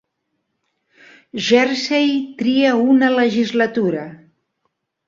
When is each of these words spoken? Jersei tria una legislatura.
Jersei 1.49 2.09
tria 2.41 2.73
una 2.89 3.13
legislatura. 3.21 4.09